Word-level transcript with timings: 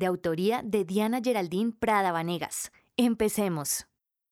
de 0.00 0.06
autoría 0.06 0.62
de 0.64 0.84
Diana 0.84 1.20
Geraldine 1.22 1.72
Prada 1.78 2.10
Vanegas. 2.10 2.72
Empecemos. 2.96 3.86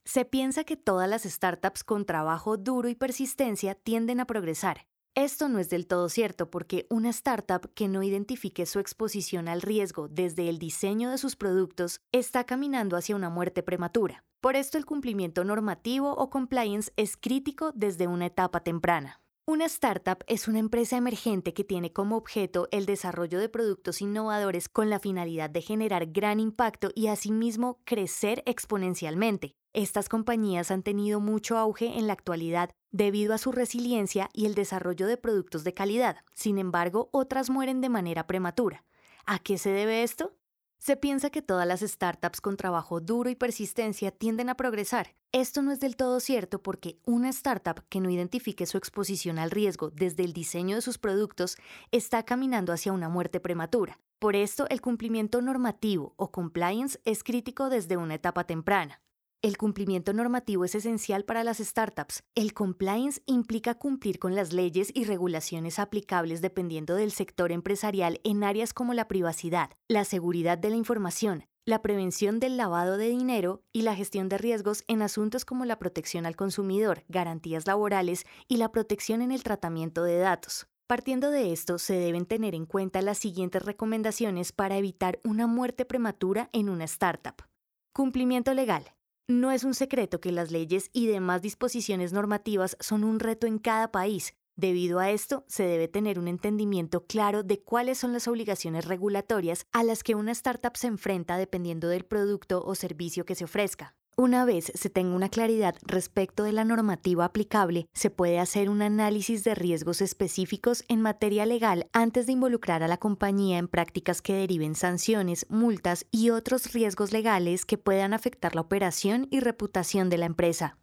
Se 0.05 0.25
piensa 0.25 0.65
que 0.65 0.79
todas 0.79 1.09
las 1.09 1.23
startups 1.23 1.85
con 1.85 2.07
trabajo 2.07 2.57
duro 2.57 2.89
y 2.89 2.95
persistencia 2.95 3.75
tienden 3.75 4.19
a 4.19 4.27
progresar. 4.27 4.87
Esto 5.15 5.49
no 5.49 5.59
es 5.59 5.69
del 5.69 5.87
todo 5.87 6.09
cierto 6.09 6.51
porque 6.51 6.87
una 6.89 7.11
startup 7.11 7.71
que 7.75 7.87
no 7.87 8.03
identifique 8.03 8.65
su 8.65 8.79
exposición 8.79 9.47
al 9.47 9.61
riesgo 9.61 10.09
desde 10.09 10.49
el 10.49 10.59
diseño 10.59 11.11
de 11.11 11.19
sus 11.19 11.37
productos 11.37 12.01
está 12.13 12.45
caminando 12.45 12.97
hacia 12.97 13.17
una 13.17 13.29
muerte 13.29 13.63
prematura. 13.63 14.25
Por 14.41 14.57
esto 14.57 14.79
el 14.79 14.87
cumplimiento 14.87 15.45
normativo 15.45 16.13
o 16.13 16.31
compliance 16.31 16.93
es 16.97 17.17
crítico 17.19 17.73
desde 17.75 18.07
una 18.07 18.27
etapa 18.27 18.61
temprana. 18.61 19.21
Una 19.49 19.65
startup 19.65 20.25
es 20.27 20.47
una 20.47 20.59
empresa 20.59 20.99
emergente 20.99 21.55
que 21.55 21.65
tiene 21.65 21.91
como 21.91 22.19
objeto 22.19 22.69
el 22.71 22.85
desarrollo 22.85 23.39
de 23.39 23.49
productos 23.49 24.03
innovadores 24.03 24.69
con 24.69 24.91
la 24.91 24.99
finalidad 24.99 25.49
de 25.49 25.63
generar 25.63 26.05
gran 26.09 26.39
impacto 26.39 26.91
y 26.95 27.07
asimismo 27.07 27.81
crecer 27.87 28.43
exponencialmente. 28.45 29.55
Estas 29.73 30.11
compañías 30.11 30.71
han 30.71 30.83
tenido 30.83 31.21
mucho 31.21 31.57
auge 31.57 31.99
en 31.99 32.07
la 32.07 32.13
actualidad 32.13 32.69
debido 32.91 33.33
a 33.33 33.39
su 33.39 33.51
resiliencia 33.51 34.29
y 34.35 34.45
el 34.45 34.55
desarrollo 34.55 35.07
de 35.07 35.17
productos 35.17 35.65
de 35.65 35.73
calidad. 35.73 36.17
Sin 36.35 36.59
embargo, 36.59 37.09
otras 37.11 37.49
mueren 37.49 37.81
de 37.81 37.89
manera 37.89 38.27
prematura. 38.27 38.85
¿A 39.25 39.39
qué 39.39 39.57
se 39.57 39.71
debe 39.71 40.03
esto? 40.03 40.38
Se 40.79 40.97
piensa 40.97 41.31
que 41.31 41.43
todas 41.43 41.67
las 41.67 41.81
startups 41.81 42.41
con 42.41 42.57
trabajo 42.57 43.01
duro 43.01 43.29
y 43.31 43.35
persistencia 43.35 44.13
tienden 44.13 44.49
a 44.49 44.55
progresar. 44.55 45.17
Esto 45.33 45.61
no 45.61 45.73
es 45.73 45.81
del 45.81 45.97
todo 45.97 46.21
cierto 46.21 46.63
porque 46.63 47.01
una 47.05 47.29
startup 47.31 47.85
que 47.89 48.01
no 48.01 48.11
identifique 48.11 48.65
su 48.65 48.79
exposición 48.79 49.39
al 49.39 49.51
riesgo 49.51 49.91
desde 49.91 50.25
el 50.25 50.33
diseño 50.33 50.77
de 50.77 50.83
sus 50.83 50.97
productos 50.97 51.57
está 51.91 52.23
caminando 52.23 52.73
hacia 52.73 52.93
una 52.93 53.09
muerte 53.09 53.41
prematura. 53.41 53.99
Por 54.21 54.37
esto, 54.37 54.67
el 54.71 54.81
cumplimiento 54.81 55.43
normativo 55.43 56.15
o 56.17 56.31
compliance 56.31 57.01
es 57.05 57.23
crítico 57.25 57.69
desde 57.69 57.97
una 57.97 58.15
etapa 58.15 58.45
temprana. 58.45 59.01
El 59.41 59.57
cumplimiento 59.57 60.13
normativo 60.13 60.65
es 60.65 60.75
esencial 60.75 61.25
para 61.25 61.45
las 61.45 61.59
startups. 61.59 62.25
El 62.35 62.55
compliance 62.55 63.23
implica 63.25 63.77
cumplir 63.77 64.19
con 64.19 64.35
las 64.35 64.53
leyes 64.53 64.91
y 64.93 65.05
regulaciones 65.05 65.79
aplicables 65.79 66.41
dependiendo 66.41 66.97
del 66.97 67.13
sector 67.13 67.53
empresarial 67.53 68.21
en 68.25 68.43
áreas 68.43 68.75
como 68.75 68.95
la 68.95 69.07
privacidad, 69.07 69.71
la 69.87 70.05
seguridad 70.05 70.59
de 70.59 70.71
la 70.71 70.77
información, 70.77 71.45
la 71.65 71.83
prevención 71.83 72.41
del 72.41 72.57
lavado 72.57 72.97
de 72.97 73.11
dinero 73.11 73.63
y 73.73 73.83
la 73.83 73.95
gestión 73.95 74.29
de 74.29 74.39
riesgos 74.39 74.83
en 74.89 75.03
asuntos 75.03 75.45
como 75.45 75.65
la 75.65 75.79
protección 75.79 76.27
al 76.27 76.35
consumidor, 76.35 77.05
garantías 77.09 77.65
laborales 77.69 78.27
y 78.49 78.57
la 78.57 78.73
protección 78.73 79.23
en 79.23 79.31
el 79.31 79.45
tratamiento 79.45 80.03
de 80.03 80.19
datos. 80.19 80.67
Partiendo 80.89 81.31
de 81.31 81.53
esto, 81.53 81.79
se 81.79 81.95
deben 81.95 82.27
tener 82.27 82.57
en 82.57 82.67
cuenta 82.67 83.03
las 83.03 83.19
siguientes 83.19 83.63
recomendaciones 83.63 84.51
para 84.51 84.79
evitar 84.79 85.21
una 85.23 85.47
muerte 85.47 85.85
prematura 85.85 86.51
en 86.53 86.69
una 86.69 86.87
startup. 86.87 87.45
Cumplimiento 87.93 88.53
legal. 88.53 88.98
No 89.31 89.53
es 89.53 89.63
un 89.63 89.75
secreto 89.75 90.23
que 90.23 90.33
las 90.33 90.51
leyes 90.51 90.89
y 90.95 91.07
demás 91.07 91.43
disposiciones 91.43 92.15
normativas 92.15 92.79
son 92.81 93.05
un 93.05 93.21
reto 93.21 93.47
en 93.47 93.59
cada 93.59 93.93
país. 93.93 94.33
Debido 94.57 95.01
a 95.01 95.11
esto, 95.11 95.45
se 95.49 95.65
debe 95.65 95.87
tener 95.87 96.19
un 96.19 96.29
entendimiento 96.29 97.05
claro 97.05 97.43
de 97.43 97.61
cuáles 97.61 97.99
son 97.99 98.15
las 98.15 98.27
obligaciones 98.27 98.87
regulatorias 98.87 99.67
a 99.71 99.85
las 99.85 100.03
que 100.03 100.15
una 100.15 100.33
startup 100.33 100.79
se 100.79 100.87
enfrenta 100.87 101.37
dependiendo 101.37 101.89
del 101.89 102.07
producto 102.07 102.65
o 102.65 102.75
servicio 102.75 103.27
que 103.27 103.35
se 103.35 103.45
ofrezca. 103.45 103.95
Una 104.21 104.45
vez 104.45 104.73
se 104.75 104.91
tenga 104.91 105.15
una 105.15 105.29
claridad 105.29 105.77
respecto 105.83 106.43
de 106.43 106.51
la 106.51 106.65
normativa 106.65 107.25
aplicable, 107.25 107.87
se 107.95 108.11
puede 108.11 108.41
hacer 108.41 108.69
un 108.69 108.83
análisis 108.83 109.45
de 109.45 109.55
riesgos 109.55 110.01
específicos 110.01 110.85
en 110.89 111.01
materia 111.01 111.47
legal 111.47 111.89
antes 111.93 112.27
de 112.27 112.33
involucrar 112.33 112.83
a 112.83 112.89
la 112.89 112.97
compañía 112.97 113.59
en 113.59 113.69
prácticas 113.69 114.21
que 114.21 114.35
deriven 114.35 114.75
sanciones, 114.75 115.47
multas 115.49 116.05
y 116.11 116.31
otros 116.31 116.73
riesgos 116.73 117.13
legales 117.13 117.65
que 117.65 117.79
puedan 117.79 118.13
afectar 118.13 118.57
la 118.57 118.63
operación 118.63 119.29
y 119.31 119.39
reputación 119.39 120.11
de 120.11 120.19
la 120.19 120.27
empresa. 120.27 120.79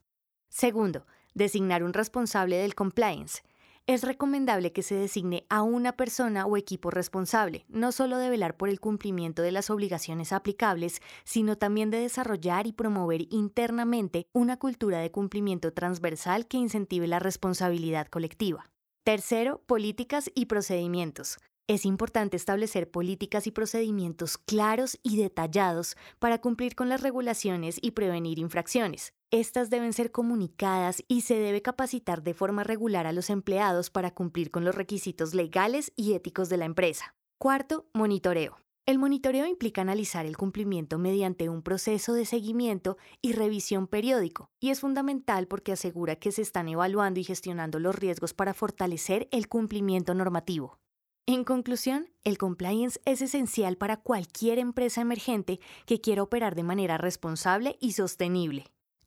Segundo, 0.47 1.05
designar 1.33 1.83
un 1.83 1.91
responsable 1.91 2.55
del 2.55 2.73
compliance 2.73 3.41
es 3.87 4.01
recomendable 4.01 4.71
que 4.71 4.81
se 4.81 4.95
designe 4.95 5.45
a 5.49 5.61
una 5.61 5.95
persona 5.95 6.45
o 6.45 6.57
equipo 6.57 6.89
responsable, 6.89 7.65
no 7.69 7.91
solo 7.91 8.17
de 8.17 8.29
velar 8.29 8.57
por 8.57 8.69
el 8.69 8.79
cumplimiento 8.79 9.43
de 9.43 9.51
las 9.51 9.69
obligaciones 9.69 10.31
aplicables, 10.31 11.01
sino 11.23 11.55
también 11.57 11.91
de 11.91 11.99
desarrollar 11.99 12.65
y 12.65 12.73
promover 12.73 13.27
internamente 13.29 14.27
una 14.33 14.57
cultura 14.57 14.99
de 14.99 15.11
cumplimiento 15.11 15.71
transversal 15.71 16.47
que 16.47 16.57
incentive 16.57 17.07
la 17.07 17.19
responsabilidad 17.19 18.07
colectiva. 18.07 18.71
Tercero, 19.03 19.61
políticas 19.67 20.31
y 20.33 20.47
procedimientos. 20.47 21.37
Es 21.67 21.85
importante 21.85 22.37
establecer 22.37 22.89
políticas 22.89 23.47
y 23.47 23.51
procedimientos 23.51 24.37
claros 24.37 24.99
y 25.03 25.17
detallados 25.17 25.95
para 26.19 26.39
cumplir 26.39 26.75
con 26.75 26.89
las 26.89 27.01
regulaciones 27.01 27.77
y 27.81 27.91
prevenir 27.91 28.39
infracciones. 28.39 29.13
Estas 29.31 29.69
deben 29.69 29.93
ser 29.93 30.11
comunicadas 30.11 31.03
y 31.07 31.21
se 31.21 31.39
debe 31.39 31.61
capacitar 31.61 32.21
de 32.21 32.33
forma 32.33 32.63
regular 32.63 33.07
a 33.07 33.11
los 33.11 33.29
empleados 33.29 33.89
para 33.89 34.13
cumplir 34.13 34.51
con 34.51 34.63
los 34.63 34.75
requisitos 34.75 35.33
legales 35.33 35.91
y 35.95 36.13
éticos 36.13 36.47
de 36.47 36.57
la 36.57 36.65
empresa. 36.65 37.15
Cuarto, 37.39 37.85
monitoreo. 37.93 38.57
El 38.85 38.99
monitoreo 38.99 39.47
implica 39.47 39.81
analizar 39.81 40.27
el 40.27 40.37
cumplimiento 40.37 40.99
mediante 40.99 41.49
un 41.49 41.63
proceso 41.63 42.13
de 42.13 42.25
seguimiento 42.25 42.97
y 43.19 43.33
revisión 43.33 43.87
periódico, 43.87 44.51
y 44.59 44.69
es 44.69 44.79
fundamental 44.79 45.47
porque 45.47 45.71
asegura 45.71 46.17
que 46.17 46.31
se 46.31 46.43
están 46.43 46.67
evaluando 46.69 47.19
y 47.19 47.23
gestionando 47.23 47.79
los 47.79 47.95
riesgos 47.95 48.35
para 48.35 48.53
fortalecer 48.53 49.27
el 49.31 49.47
cumplimiento 49.47 50.13
normativo. 50.13 50.77
En 51.25 51.43
conclusión, 51.43 52.11
el 52.23 52.37
compliance 52.37 53.01
es 53.05 53.23
esencial 53.23 53.75
para 53.75 53.97
cualquier 53.97 54.59
empresa 54.59 55.01
emergente 55.01 55.59
que 55.87 55.99
quiera 55.99 56.21
operar 56.21 56.53
de 56.53 56.61
manera 56.61 56.99
responsable 56.99 57.77
y 57.81 57.93
sostenible. 57.93 58.65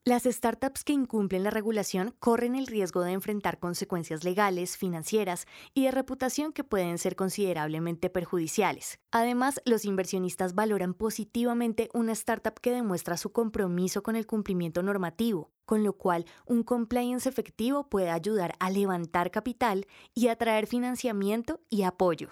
Las 0.09 0.23
startups 0.23 0.85
que 0.85 0.95
incumplen 0.95 1.45
la 1.45 1.51
regulación 1.51 2.15
corren 2.19 2.55
el 2.57 2.67
riesgo 2.67 3.03
de 3.03 3.13
enfrentar 3.13 3.59
consecuencias 3.59 4.25
legales, 4.25 4.79
financieras 4.79 5.45
y 5.75 5.85
de 5.85 5.91
reputación 5.91 6.55
que 6.55 6.65
pueden 6.65 6.97
ser 6.97 7.15
considerablemente 7.15 8.09
perjudiciales. 8.09 9.01
Además, 9.11 9.61
los 9.67 9.85
inversionistas 9.85 10.55
valoran 10.55 10.95
positivamente 10.95 11.91
una 11.93 12.13
startup 12.13 12.59
que 12.59 12.73
demuestra 12.73 13.19
su 13.19 13.33
compromiso 13.33 14.03
con 14.03 14.17
el 14.17 14.27
cumplimiento 14.27 14.83
normativo, 14.83 15.51
con 15.67 15.85
lo 15.85 15.93
cual 15.93 16.25
un 16.47 16.63
compliance 16.63 17.29
efectivo 17.29 17.91
puede 17.91 18.09
ayudar 18.09 18.55
a 18.61 18.71
levantar 18.71 19.31
capital 19.31 19.87
y 20.15 20.29
atraer 20.29 20.67
financiamiento 20.67 21.61
y 21.69 21.83
apoyo. 21.83 22.31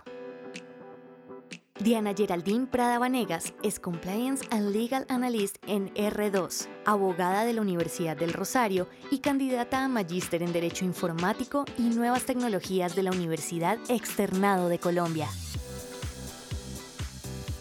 Diana 1.78 2.14
Geraldine 2.16 2.66
Prada 2.66 2.98
Vanegas 2.98 3.52
es 3.62 3.78
Compliance 3.78 4.46
and 4.50 4.74
Legal 4.74 5.04
Analyst 5.10 5.56
en 5.66 5.92
R2, 5.92 6.68
abogada 6.86 7.44
de 7.44 7.52
la 7.52 7.60
Universidad 7.60 8.16
del 8.16 8.32
Rosario 8.32 8.88
y 9.10 9.18
candidata 9.18 9.84
a 9.84 9.88
magíster 9.88 10.42
en 10.42 10.54
Derecho 10.54 10.86
Informático 10.86 11.66
y 11.76 11.82
Nuevas 11.82 12.24
Tecnologías 12.24 12.96
de 12.96 13.02
la 13.02 13.10
Universidad 13.10 13.78
Externado 13.90 14.70
de 14.70 14.78
Colombia. 14.78 15.28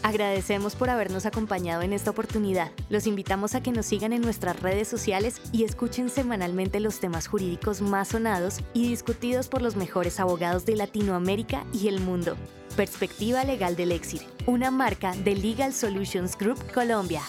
Agradecemos 0.02 0.76
por 0.76 0.88
habernos 0.88 1.26
acompañado 1.26 1.82
en 1.82 1.92
esta 1.92 2.10
oportunidad. 2.10 2.70
Los 2.88 3.06
invitamos 3.06 3.54
a 3.54 3.62
que 3.62 3.72
nos 3.72 3.84
sigan 3.84 4.14
en 4.14 4.22
nuestras 4.22 4.62
redes 4.62 4.88
sociales 4.88 5.42
y 5.52 5.64
escuchen 5.64 6.08
semanalmente 6.08 6.80
los 6.80 7.00
temas 7.00 7.26
jurídicos 7.26 7.82
más 7.82 8.08
sonados 8.08 8.60
y 8.72 8.88
discutidos 8.88 9.48
por 9.48 9.60
los 9.60 9.76
mejores 9.76 10.20
abogados 10.20 10.64
de 10.64 10.76
Latinoamérica 10.76 11.66
y 11.72 11.88
el 11.88 12.00
mundo. 12.00 12.36
Perspectiva 12.76 13.42
Legal 13.42 13.74
del 13.74 13.90
Exir, 13.90 14.20
una 14.44 14.70
marca 14.70 15.14
de 15.14 15.34
Legal 15.34 15.72
Solutions 15.72 16.36
Group 16.36 16.58
Colombia. 16.74 17.22